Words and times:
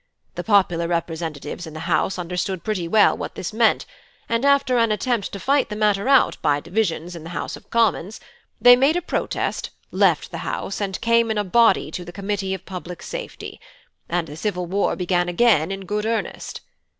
The 0.33 0.43
popular 0.43 0.87
representatives 0.87 1.67
in 1.67 1.75
the 1.75 1.81
House 1.81 2.17
understood 2.17 2.63
pretty 2.63 2.87
well 2.87 3.15
what 3.15 3.35
this 3.35 3.53
meant, 3.53 3.85
and 4.27 4.43
after 4.43 4.79
an 4.79 4.91
attempt 4.91 5.31
to 5.31 5.39
fight 5.39 5.69
the 5.69 5.75
matter 5.75 6.09
out 6.09 6.41
by 6.41 6.59
divisions 6.59 7.15
in 7.15 7.23
the 7.23 7.29
House 7.37 7.55
of 7.55 7.69
Commons, 7.69 8.19
they 8.59 8.75
made 8.75 8.95
a 8.95 9.01
protest, 9.03 9.69
left 9.91 10.31
the 10.31 10.39
House, 10.39 10.81
and 10.81 10.99
came 11.01 11.29
in 11.29 11.37
a 11.37 11.43
body 11.43 11.91
to 11.91 12.03
the 12.03 12.11
Committee 12.11 12.55
of 12.55 12.65
Public 12.65 13.03
Safety: 13.03 13.59
and 14.09 14.27
the 14.27 14.35
civil 14.35 14.65
war 14.65 14.95
began 14.95 15.29
again 15.29 15.69
in 15.69 15.85
good 15.85 16.07
earnest. 16.07 16.61